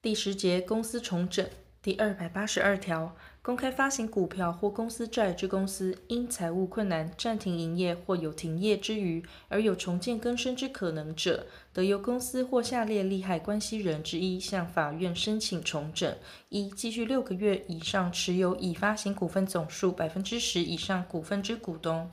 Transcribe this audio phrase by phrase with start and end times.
[0.00, 1.44] 第十节公司重整。
[1.82, 16.16] 第二百八十二条，公开发行股票或公司债之公司，因财务困难暂停营业或有停业之余，而有重建更生之可能者，得由公司或下列利害关系人之一向法院申请重整：
[16.48, 22.12] 一、继续六个月以上持有已发行股份总数百分之十以上股份之股东；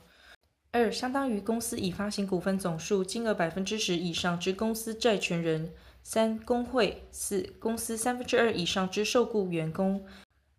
[0.72, 5.68] 二、相当于公司已发行股份总数金额百分之十以上之公司债权人；
[6.08, 10.06] 三、工会；四、公司三分之二以上之受雇员工。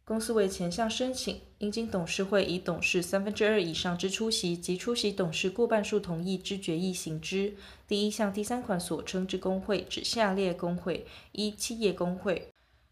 [0.04, 7.54] 公司为前项申请，应经董事会以董事三分之二以上之出席及出席董事过半数同意之决议行之。
[7.86, 12.48] 第一项第三款所称之工会，指下列工会：一、企业工会；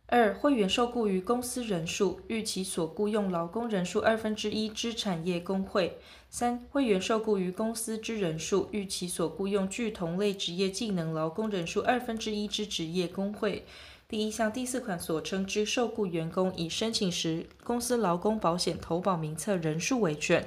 [0.06, 5.94] 二、会员受雇于公司人数逾其所雇用劳工人数二分之一之产业工会；
[6.36, 13.64] 三、会员受雇于公司之人数与其所雇用具同类职业技能劳工人数二分之一之职业工会。
[14.08, 20.44] 第一项第四款所称之受雇员工，以申请时公司劳工保险投保名册人数为准。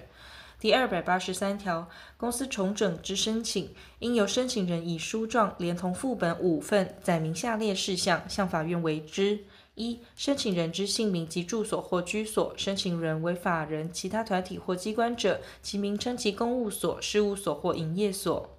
[0.60, 9.46] 第二百八十三条，公司重整之申请，应由申请人以书状连同副本五份，载明下列事项，向法院为之：
[9.78, 18.50] 一、申请人之姓名及住所或居所；申请人为法人、其他团体或机关者，其名称及公务所、事务所或营业所；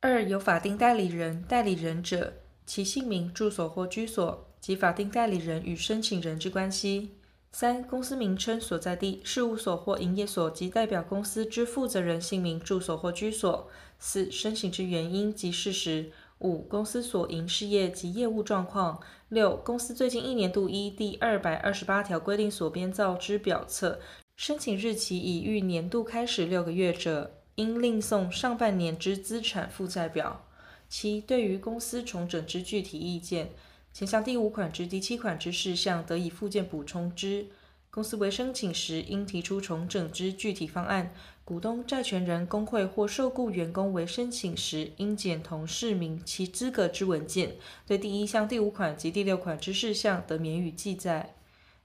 [0.00, 2.34] 二、有法定代理人、代理人者。
[2.66, 7.12] 其姓名、住所或居所及法定代理人与申请人之关系；
[7.50, 13.66] 三、公司名称所在地、事务所或营业所及代表公司之负责人姓名、住所或居所；
[13.98, 24.00] 四、申请之原因及事实；五、公司所营事业及业务状况；六、公司最近一年度依第二百二十八条规定所编造之表册，
[24.36, 30.46] 申请日期已逾年度开始六个月者，应另送上半年之资产负债表。
[30.88, 33.50] 七、对于公司重整之具体意见，
[33.92, 37.48] 前项第五款之第七款之事项，得以附件补充之。
[37.90, 41.12] 公司为申请时，应提出重整之具体方案。
[41.44, 47.56] 股东、债权人、工会或受雇员工为申请时，应检同释明其资格之文件。
[47.86, 51.34] 对第一项第五款及第六款之事项，得免予记载。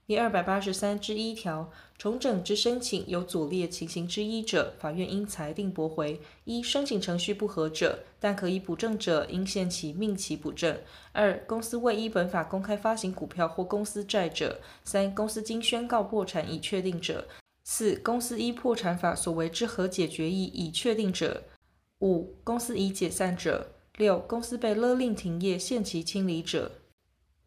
[0.06, 1.72] 第二百八十三之一条，
[2.04, 10.74] 重整之申请有左列情形之一者，法院应裁定驳回：一、申请程序不合者，但可以补正者，应限期命其补正；
[11.12, 17.24] 二、公司未依本法公开发行股票或公司债者；三、公司经宣告破产已确定者；
[17.64, 21.40] 四、公司依破产法所为之和解决议已确定者；
[22.00, 26.70] 五、公司已解散者；六、公司被勒令停业限期清理者。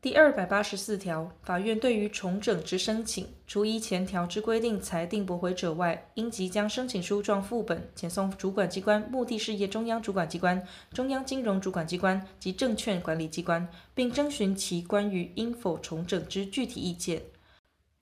[0.08, 17.22] 第二百八十四条，法院对于重整之申请，除依前条之规定裁定驳回者外，应即将申请书状副本遣送主管机关目的事业中央主管机关、中央金融主管机关及证券管理机关，并征询其关于应否重整之具体意见。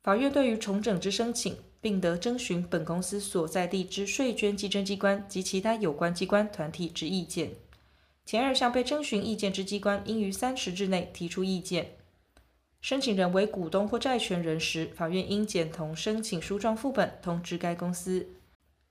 [0.03, 7.49] 法院对于重整之申请，并得征询本公司所在地之税捐稽征机关及其他有关机关团体之意见。
[8.25, 11.91] 前二项被征询意见之机关，应于三十日内提出意见。
[12.81, 18.27] 申请人为股东或债权人时，法院应检同申请书状副本通知该公司。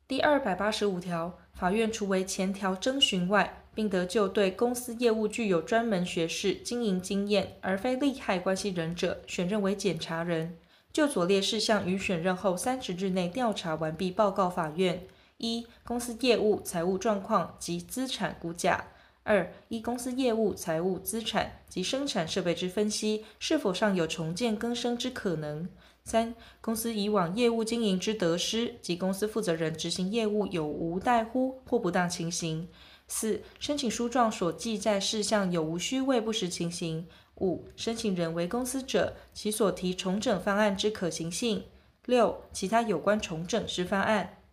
[0.06, 10.56] 第二百八十五条，法院除为前条征询外，并得就对公司业务具有专门学识、经营经验而非利害关系人者，选任为检察人。
[10.92, 15.04] 就左列事项于选任后三十日内调查完毕，报告法院：
[15.38, 18.88] 一、公司业务、财务状况及资产估价。
[19.24, 25.68] 二、依公司业务、财务、资产及生产设备之分析，是否尚有重建更生之可能？
[26.04, 32.68] 三、公司以往业务经营之得失及公司负责人执行业务有无怠忽或不当情形？
[33.08, 37.06] 四、申请书状所记载事项有无虚伪不实情形？
[37.36, 41.64] 五、申请人为公司者，其所提重整方案之可行性？
[42.04, 44.43] 六、其他有关重整之方案。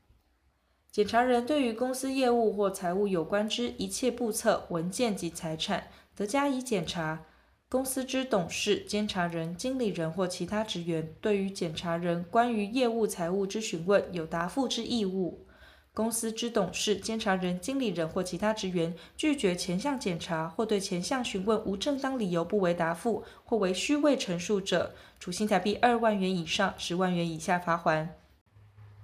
[0.92, 7.24] 检查人对于公司业务或财务有关之一切簿册、文件及财产，得加以检查。
[7.70, 15.48] 公司之董事、监察人、经理人或其他职员，对于检查人关于业务、财务之询问，有答复之义务。
[15.94, 28.10] 公司之董事、监察人、经理人或其他职员拒绝前项检查，或对前项询问无正当理由不为答复，或为虚伪陈述者，处新台币二万元以上十万元以下罚锾。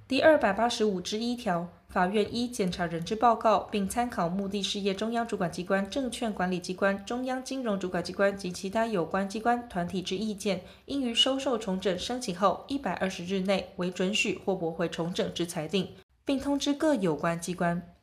[0.05, 1.69] 第二百八十五之一条。
[1.89, 15.89] 法院依检查人之报告，并参考目的事业中央主管机关、证券管理机关、中央金融主管机关及其他有关机关团体之意见，应于收受重整申请后一百二十日内为准许或驳回重整之裁定，
[16.25, 17.93] 并通知各有关机关。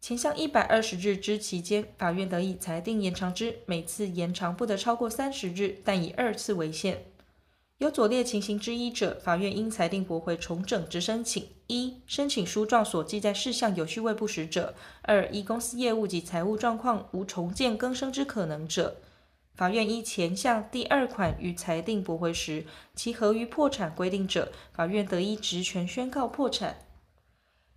[0.00, 7.09] 前项一百二十日之期间，法院得以裁定延长之，每次延长不得超过三十日，但以二次为限。
[7.80, 18.98] 有左列情形之一者，法院应裁定驳回重整之申请：一、申请书状所记载事项有序未不实者；二、一公司业务及财务状况无重建更生之可能者。
[19.54, 26.76] 法院依前项第二款予裁定驳回时，其合于破产规定者，法院得依职权宣告破产。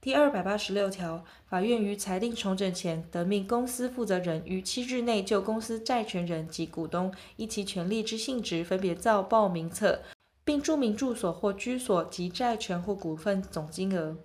[0.03, 10.01] 第二百八十六条，法院于裁定重整前，得命公司负责人于七日内就公司债权人及股东依其权利之性质分别造报名册，
[10.44, 14.17] 并注明住所或居所及债权或股份总金额。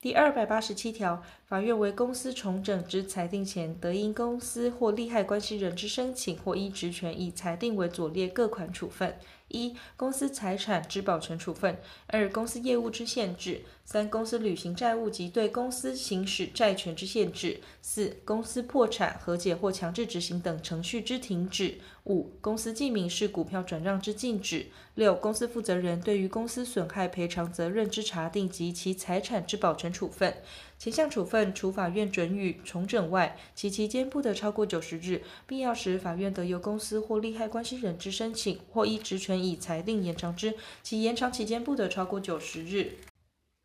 [0.00, 9.18] 第二百八十七条，法院为公司重整之裁定前，得因公司或利害关系人之申请，或依职权以裁定为左列各款处分。
[9.48, 11.74] 一、公司财产之保全处分；
[12.06, 30.34] 二、公司业务之限制；三、公司履行债务及对公司行使债权之限制；四、公司破产、和解或强制执行等程序之停止；五、公司记名式股票转让之禁止；六、公司负责人对于公司损害赔偿责任之查定及其财产之保全处分。
[30.78, 35.22] 前项处分，除法院准予重整外，其期间不得超过九十日。
[35.46, 40.52] 必要时，法院得由公司或利害关系人之申请，或依职权以裁定延长之。
[40.82, 42.98] 其延长期间不得超过九十日。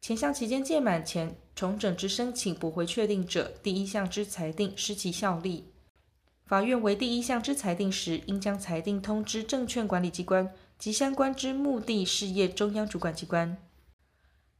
[0.03, 5.71] 前项期间届满前，重整之申请驳回确定者，第一项之裁定失其效力。
[6.45, 13.55] 法院为第一项之裁定时，应将裁定通知证券管理机关及相关之目的事业中央主管机关。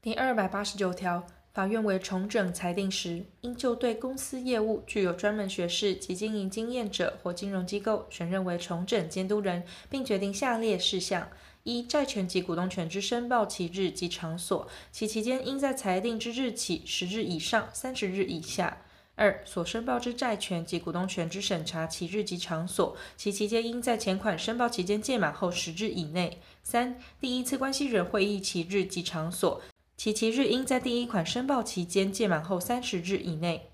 [0.02, 1.28] 第二百八十九条。
[1.54, 11.30] 法院为重整裁定时，应就对公司业务具有专门学识及经营经验者或金融机构选任为重整监督人，并决定下列事项：
[11.64, 18.80] 一、债权及股东权之申报期日及场所，其期间应在裁定之日起十日以上三十日以下；
[19.16, 29.62] 二、所申报之债权及股东权之审查期日及场所，其期间应在前款申报期间届满后十日以内；三、第一次关系人会议期日及场所。
[29.96, 33.70] 其期日应在第一款申报期间届满后三十日以内。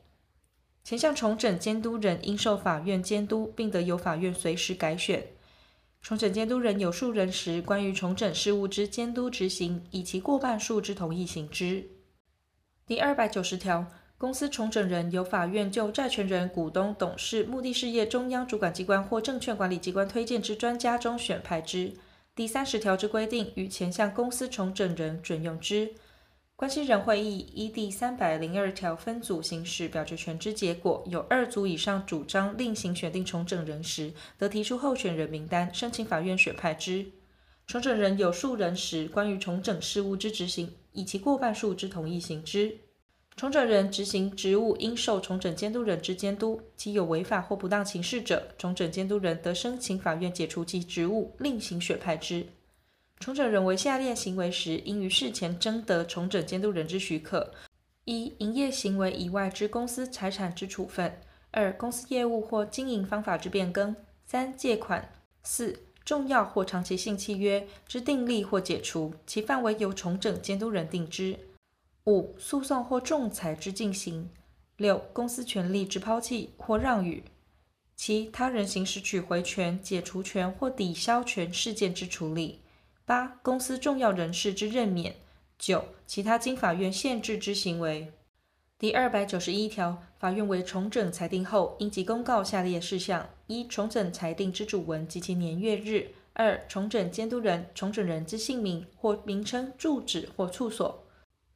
[0.83, 5.25] 前项重整监督人应受法院监督，并得由法院随时改选。
[6.01, 11.86] 重整监督人有数人时，关于重整事务之监督执行，以其过半数之同意行之。
[12.88, 13.86] 第二百九十条，
[14.18, 21.94] 公司重整人由法院就债权人、股东、董事、目的事业中央主管机关或证券管理机关推荐之专家中选派之。
[22.34, 25.94] 第三十条之规定，与前项公司重整人准用之。
[26.59, 37.13] 关系人会议依第三百零二条分组行使表决权之结果，有二组以上主张另行选定重整人时，得提出候选人名单，申请法院选派之。
[37.65, 42.77] 重整人有数人时，关于重整事务之执行，以其过半数之同意行之。
[43.38, 52.45] 重整人执行职务应受重整监督人之监督，其有违法或不当情事者，重整监督人得申请法院解除其职务，另行选派之。
[53.19, 57.54] 重整人为下列行为时，应于事前征得重整监督人之许可：
[58.06, 61.12] 一、营业行为以外之公司财产之处分；
[61.51, 63.94] 二、公司业务或经营方法之变更；
[64.25, 65.01] 三、借款；
[65.44, 71.36] 四、重要或长期性契约之订立或解除，其范围由重整监督人定之；
[72.06, 74.30] 五、诉讼或仲裁之进行；
[74.77, 77.21] 六、公司权利之抛弃或让与；
[77.98, 82.62] 七、他人行使取回权、解除权或抵销权事件之处理。
[83.09, 85.13] 八、公司重要人士之任免；
[85.57, 88.13] 九、其他经法院限制之行为。
[88.78, 100.99] 第二百九十一条，法院为重整裁定后，应即公告下列事项：一、重整裁定之主文及其年月日；二、重整监督人、重整人之姓名或名称、住址或处所；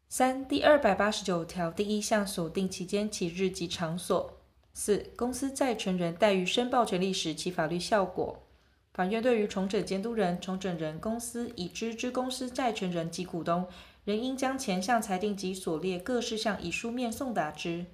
[0.09, 4.27] 三、第二百八十九条第一项所定期间、期日及场所；
[4.73, 8.39] 四、公司债权人怠于申报权利时，其法律效果。
[8.93, 13.67] 法院对于重整监督人、重整人、公司已知之公司债权人及股东，
[14.05, 17.87] 仍应将前项裁定及所列各事项以书面送达之。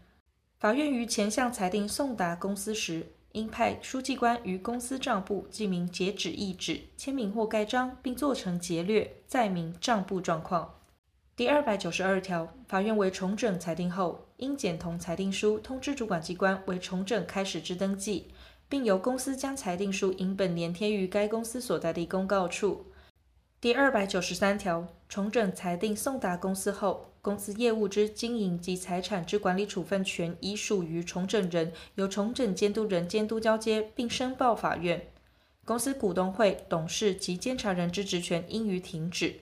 [0.59, 10.75] 法院于前项裁定送达公司时，应派书记官于公司账簿记明截止意旨，签名或盖章，并做成节略，载明账簿状况。
[11.37, 18.27] 第二百九十二条，法院为重整裁定后，应检同裁定书通知主管机关为重整开始之登记。
[18.69, 22.85] 并由公司将裁定书影本粘贴于该公司所在地公告处。
[23.59, 35.07] 第二百九十三条，重整裁定送达公司后，公司业务之经营及财产之管理处分权已属于重整人，由重整监督人监督交接，并申报法院。
[35.65, 39.41] 公司股东会、董事及监察人之职权应予停止。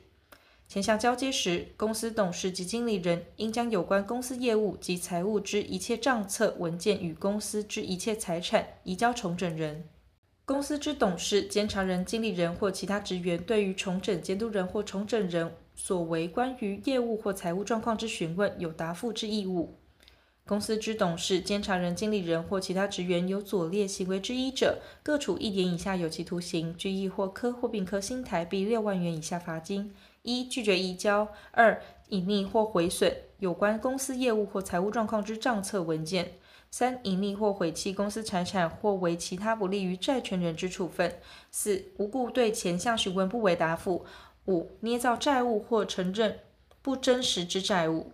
[0.67, 9.85] 前项交接时，公司董事及经理人应将有关公司业务及财务之一切账册文件与公司之一切财产移交重整人。
[10.43, 19.77] 公司之董事、监察人、经理人或其他职员对于重整监督人或重整人所为关于业务或财务状况之询问，有答复之义务。
[20.45, 29.93] 公司之董事、监察人、经理人或其他职员有左列行为之一者，各处一年以下有期徒刑、拘役或科或并科新台币六万元以下罚金：
[30.27, 36.33] 一、拒绝移交；二、隐匿或毁损有关公司业务或财务状况之账册文件。
[36.69, 41.09] 三、隐匿或毁弃公司财产或为其他不利于债权人之处分；
[41.49, 44.03] 四、无故对前项询问不为答复；
[44.47, 46.39] 五、捏造债务或承认
[46.81, 48.11] 不真实之债务。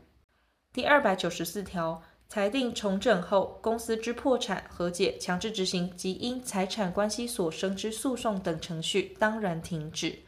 [0.71, 10.19] 第二百九十四条，裁定重整后，公司之破产、和解、强制执行及因财产关系所生之诉讼等程序，当然停止。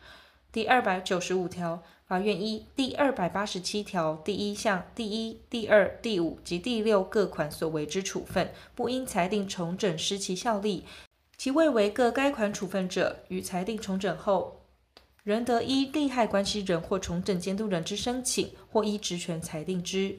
[0.56, 1.84] 第二百九十五条。
[2.06, 10.86] 法院依第二百八十七条第一项第一、第二、第五及第六各款所为之处分，不因裁定重整失其效力，
[11.36, 14.62] 其未为各该款处分者，于裁定重整后，
[15.24, 20.18] 仍得依利害关系人或重整监督人之申请，或依职权裁定之。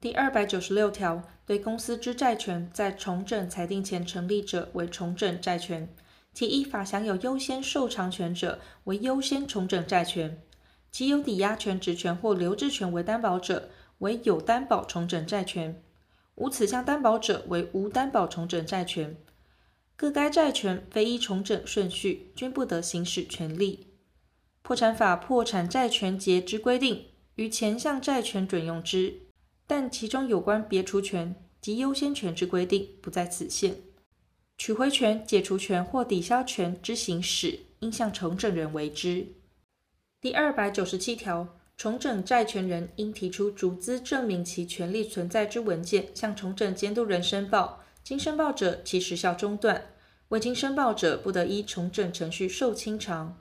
[0.00, 5.86] 第二百九十六条，对公司之债权在重整裁定前成立者，为重整债权；
[6.32, 10.40] 其依法享有优先受偿权者，为优先重整债权。
[10.90, 15.74] 其有抵押权、质权或留置权为担保者，为有担保重整债权；
[16.34, 19.16] 无此项担保者，为无担保重整债权。
[19.96, 23.86] 各该债权非依重整顺序，均不得行使权利。
[24.62, 29.20] 破产法破产债权节之规定，于前项债权准用之，
[29.66, 33.76] 但其中有关别除权及优先权之规定，不在此限。
[34.56, 39.26] 取回权、解除权或抵销权之行使，应向重整人为之。
[40.20, 47.82] 第二百九十七条，重整债权人应提出逐资证明其权利存在之文件，向重整监督人申报。
[48.04, 49.82] 经申报者，其时效中断；
[50.28, 53.36] 未经申报者，不得依重整程序受清偿。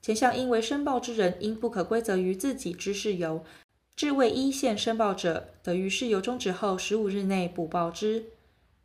[0.00, 3.44] 前项应为申报之人，应不可归责于自己之事由。
[3.94, 8.26] 至未依限申报者，得于事由终止后十五日内补报之。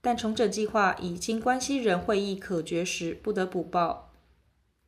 [0.06, 4.12] 但重整计划已经关系人会议可决时，不得补报。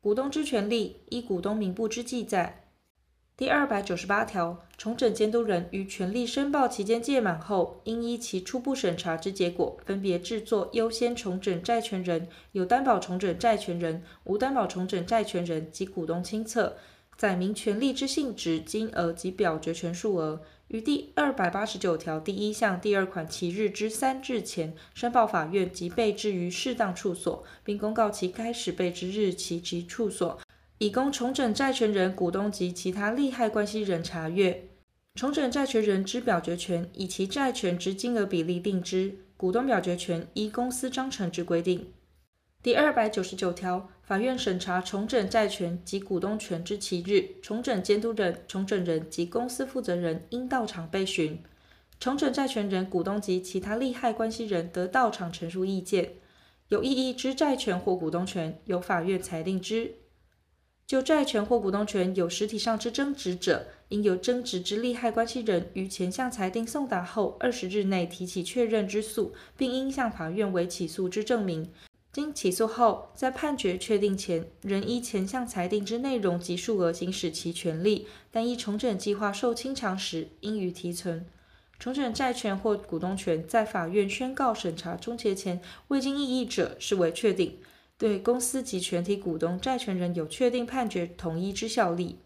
[0.02, 2.64] 股东之权利依股东名簿之记载。
[3.34, 16.76] 第二百九十八条，重整监督人于权利申报期间届满后，应依其初步审查之结果，分别制作优先重整债权人、有担保重整债权人、无担保重整债权人及股东清册，
[17.16, 20.42] 载明权利之性质、金额及表决权数额。
[20.68, 30.40] 于第二百八十九条第一项第二款其日之三日前申报法院及备置于适当处所，并公告其开始备置日期及处所，
[30.78, 34.68] 以供重整债权人、股东及其他利害关系人查阅。
[35.14, 41.92] 重整债权人之表决权以其债权之金额比例定之，股东表决权依公司章程之规定。
[42.66, 51.40] 第二百九十九条，法院审查重整债权及股东权之期日，重整监督人、重整人及公司负责人应到场备询。
[52.00, 56.14] 重整债权人、股东及其他利害关系人得到场陈述意见。
[56.66, 59.94] 有异议之债权或股东权，由法院裁定之。
[60.88, 71.70] 就债权或股东权有实体上之争执者，应由争执之利害关系人于前项裁定送达后二十日内提起确认之诉，并应向法院为起诉之证明。
[72.16, 81.26] 经起诉后，在判决确定前，仍依前项裁定之内容及数额行使其权利，但依重整计划受清偿时，应予提存。
[81.78, 87.58] 重整债权或股东权在法院宣告审查终结前未经异议者，视为确定，
[87.98, 92.20] 对公司及全体股东债权人有确定判决同一之效力。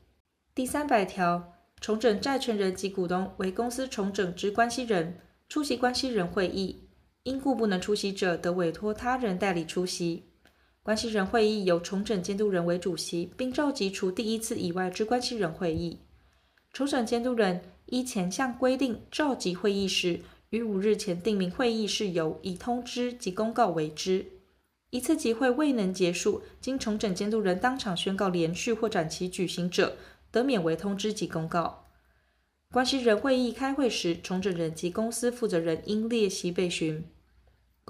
[0.54, 5.18] 第三百条，重整债权人及股东为公司重整之关系人，
[5.48, 6.84] 出席关系人会议。
[7.30, 10.24] 因故不能出席者，得委托他人代理出席。
[10.82, 16.00] 关系人会议由重整监督人为主席，并召集除第一次以外之关系人会议。
[16.72, 20.18] 重整监督人依前项规定召集会议时，
[20.48, 24.26] 于五日前定明会议事由，以通知及公告为之。
[24.90, 29.96] 一次集会未能结束，经重整监督人当场宣告连续或展期举行者，
[30.32, 31.86] 得免为通知及公告。
[32.72, 37.04] 关系人会议开会时，重整人及公司负责人应列席备询。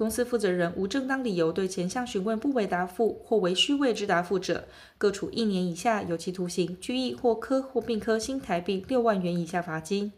[0.01, 4.67] 公司负责人无正当理由对前项询问不为答复或为虚伪之答复者，
[4.97, 10.11] 各处一年以下有期徒刑、拘役或科或并科新台币六万元以下罚金。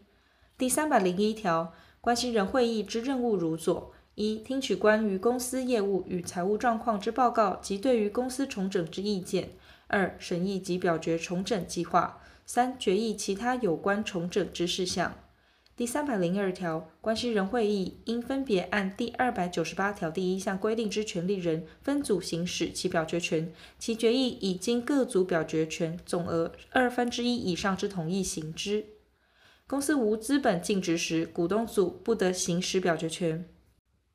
[0.56, 9.48] 第三百零一条，关系人会议之任务如左：一、听取关于公司业务与财务状况之报告及对于公司重整之意见；
[9.88, 12.22] 二、审议及表决重整计划。
[12.46, 15.14] 三、决议其他有关重整之事项。
[15.76, 28.86] 第三百零二条，关系人会议应分别按第二百九十八条第一项规定之权利人分组行使其表决权，其决议已经各组表决权总额二分之一以上之同意行之。
[29.66, 33.44] 公司无资本净值时，股东组不得行使表决权。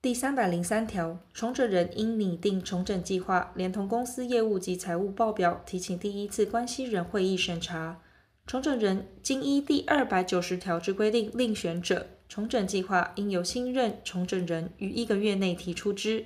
[0.02, 8.00] 第三百零三条，重整人应拟定重整计划，连同公司业务及财务报表，提请第一次关系人会议审查。
[8.50, 16.26] 重整人经依第二百九十条之规定另选者，重整计划应由新任重整人于一个月内提出之。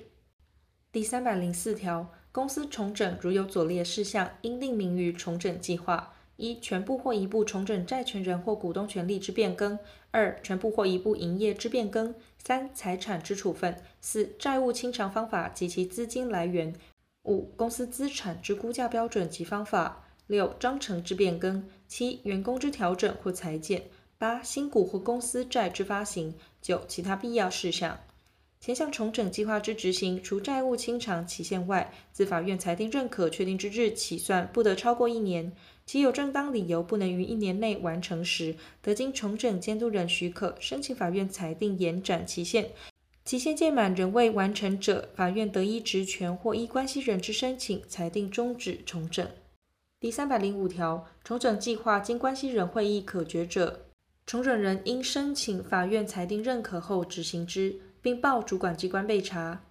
[0.90, 9.78] 第三百零四条，公司重整如有左列事项，应定名于重整计划：一、全部或一部重整债权人或股东权利之变更；
[10.12, 16.72] 二、全部或一部营业之变更；三、财产之处分；四、债务清偿方法及其资金来源；
[17.24, 20.00] 五、公司资产之估价标准及方法。
[20.28, 21.64] 六、章程之变更；
[21.96, 23.82] 七、员工之调整或裁减；
[24.18, 28.00] 八、新股或公司债之发行；九、其他必要事项。
[28.60, 35.54] 前项重整计划之执行，除债务清偿期限外，自法院裁定认可确定之日起算，不得超过一年。
[35.86, 42.72] 其有正当理由不能于一年内完成时，得经重整监督人许可，申请法院裁定延展期限。
[43.24, 49.28] 期限届满仍未完成者，法院得依职权或依关系人之申请，裁定终止重整。
[50.04, 53.86] 第三百零五条，重整计划经关系人会议可决者，
[54.26, 59.64] 重整人应申请法院裁定认可后执行之，并报主管机关备查。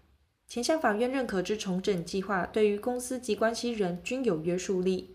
[0.49, 5.15] 前项法院认可之重整计划，对于公司及关系人均有约束力，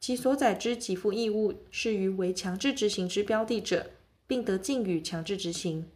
[0.00, 3.90] 其所载之给付义务适于为强制执行之标的者，
[4.26, 5.86] 并得径予强制执行。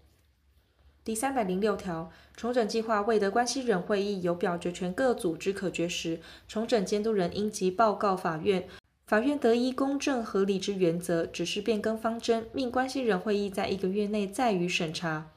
[1.02, 8.68] 第三百零六条，重整计划未得关系人会议有表决权各组织可决时，重整监督人应即报告法院，
[9.06, 15.30] 法院得依公正合理之原则，指示变更方针，命关系人会议在一个月内再予审查。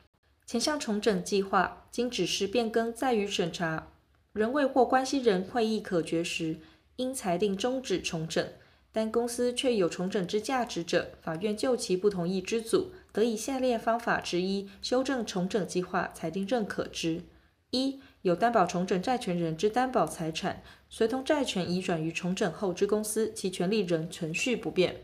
[0.45, 3.87] 前项重整计划经指示变更再予审查，
[4.33, 6.57] 仍未获关系人会议可决时，
[6.97, 8.45] 应裁定终止重整。
[8.91, 17.21] 但公司确有重整之价值者，法院就其不同意之组，得以下列方法之一修正重整计划，裁定认可之：
[17.69, 24.95] 一、有担保重整债权人之担保财产，随同债权移转于重整后之公司，其权利仍存续不变；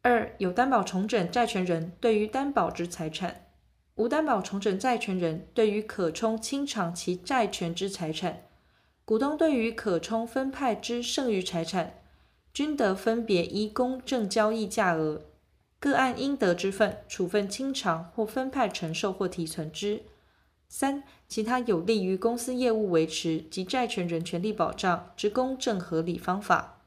[0.00, 3.46] 二、有担保重整债权人对于担保之财产，
[3.96, 8.46] 无担保重整债权人对于可充清偿其债权之财产，
[9.04, 11.98] 股东对于可充分派之剩余财产。
[12.54, 15.22] 均得分别依公正交易价额，
[15.82, 20.02] 个案应得之份处分清偿或分派承受或提存之。
[20.68, 26.78] 三、其他有利于公司业务维持及债权人权利保障之公正合理方法。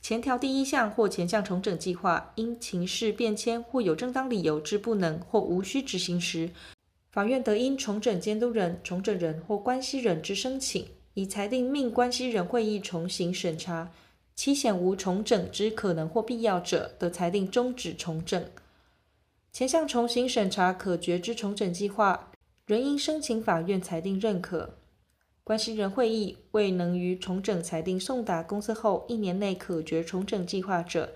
[0.00, 6.48] 前条第一项或前项重整计划因情势变迁或有正当理由之不能或无需执行时，
[7.12, 13.92] 法院得因重整监督人、重整人或关系人之申请，以裁定命关系人会议重新审查。
[14.36, 18.44] 其显无重整之可能或必要者，得裁定终止重整。
[19.52, 22.32] 前项重新审查可决之重整计划，
[22.66, 24.74] 仍应申请法院裁定认可。
[25.44, 31.12] 关系人会议未能于重整裁定送达公司后一年内可决重整计划者，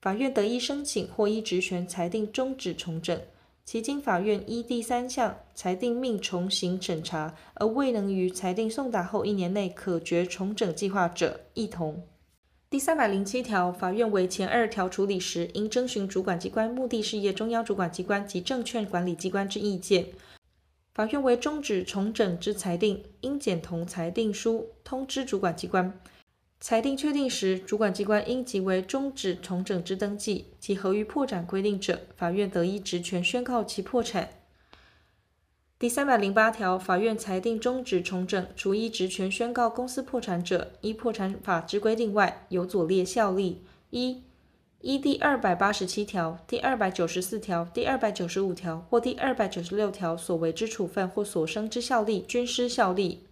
[0.00, 3.20] 法院得依申请或依职权裁定终止重整。
[3.64, 12.02] 其经法院依第三项裁定命重行审查，而未能于裁定送达后一年内可决重整计划者，亦同。
[12.72, 20.06] 第三百零七条，法院为前二条处理时，应征询主管机关目的事业中央主管机关及证券管理机关之意见。
[20.94, 26.00] 法院为终止重整之裁定，应检同裁定书通知主管机关。
[26.60, 34.30] 裁定确定时，主管机关应即为终止重整之登记，其合于破产规定者，法院得依职权宣告其破产。
[35.82, 44.22] 第三百零八条，法院裁定终止重整，除依职权宣告公司破产者，依破产法之规定外，有左列效力：一、
[44.80, 53.24] 依第二百八十七条、第二百九十四条、第二百九十五条或第二百九十六条所为之处分或所生之效力均失效力；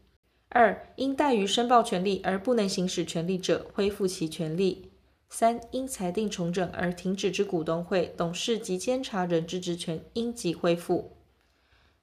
[0.49, 4.89] 二、因怠于申报权利而不能行使权利者，恢复其权利；
[5.29, 11.13] 三、因裁定重整而停止之股东会、董事及监察人之职权，应即恢复。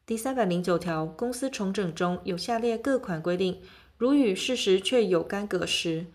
[0.08, 3.60] 第三百零九条，公司重整中有下列各款规定，
[3.98, 6.06] 如与事实确有干戈时，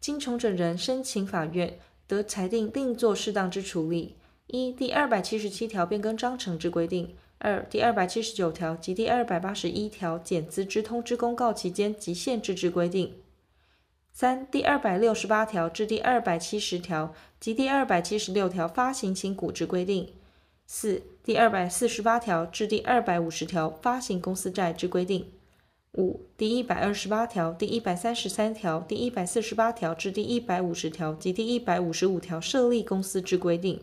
[0.00, 4.14] 经重整人申请法院，得裁定另作适当之处理。
[4.46, 13.14] 一、第二百七十七条变更章程之规定；二、第二百七十九条及第二百八十一条减资之通知公告期间及限制之规定。
[14.12, 20.12] 三、第二百六十八条至第二百七十条及第二百七十六条发行新股之规定；
[20.68, 25.24] 四、第二百四十八条至第二百五十条发行公司债之规定；
[25.92, 33.80] 五、第一百二十八条、第一百三十三条、第一百四十八条至第一百五十条及第一百五十五条设立公司之规定；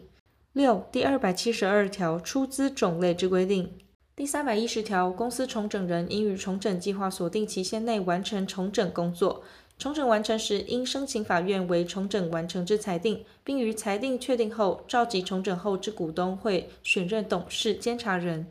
[0.53, 3.71] 六、第二百七十二条出资种类之规定。
[4.15, 9.43] 第三百一十条，公司重整人应于重整计划所定期限内完成重整工作。
[9.77, 18.47] 重整完成时，应申请法院为重整完成之裁定，并于裁定确定后，召集重整后之股东会选任董事、监察人。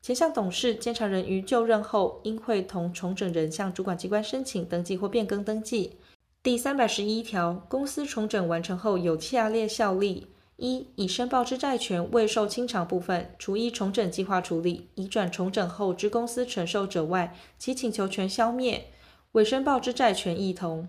[0.00, 5.98] 前项董事、监察人于就任后，应会同重整人向主管机关申请登记或变更登记。
[6.42, 10.28] 第三百十一条，公司重整完成后有下列效力。
[10.56, 18.80] 一、已申报之债权未受清偿部分，除依重整计划处理，移转重整后之公司承受者外，其请求权消灭；
[19.32, 20.88] 未申报之债权异同。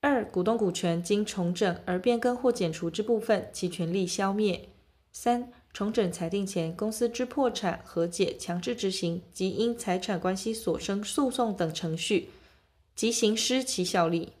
[0.00, 4.68] 二、股东股权经重整而变更或减除之部分，其权利消灭。
[5.10, 12.28] 三、重整裁定前，公司之破产、和解、强制执行及因财产关系所生诉讼等程序，
[12.94, 14.34] 即行失其效力。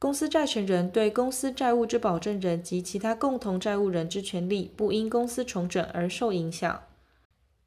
[0.00, 6.82] 公司债权人对公司债务之保证人及其他共同债务人之权利，不因公司重整而受影响。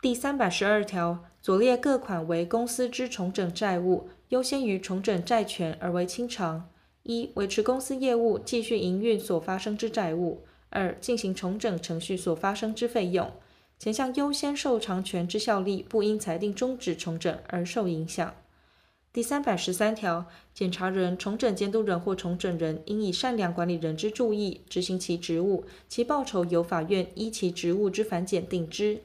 [0.02, 6.70] 第三百十二条，左列各款为公司之重整债务，优先于重整债权而为清偿：
[7.04, 13.32] 一、维持公司业务继续营运所发生之债务；二、进行重整程序所发生之费用。
[13.80, 18.34] 前项优先受偿权之效力，不因裁定终止重整而受影响。
[19.13, 29.02] 第三百十三条，检查人、重整监督人或重整人应以善良管理人之注意执行其职务，其报酬由法院依其职务之繁简定之。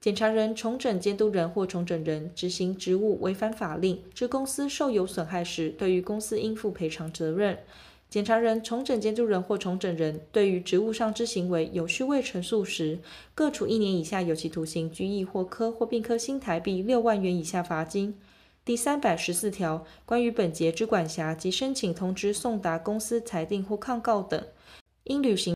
[0.00, 7.58] 检查人、重整监督人或重整人执行职务违反法令，致公司受有损害时，对于公司应负赔偿责任。
[8.08, 13.00] 检查人、重整监督人或重整人对于职务上之行为有序未陈述时，
[13.34, 18.14] 各处一年以下有期徒刑、拘役或科或并科新台币六万元以下罚金。
[18.64, 24.42] 第三百十四条，关于本节之管辖及申请通知送达公司裁定或抗告等，
[25.04, 25.46] 应履行